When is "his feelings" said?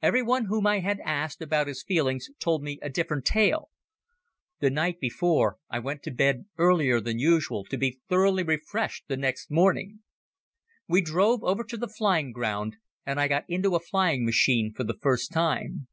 1.66-2.30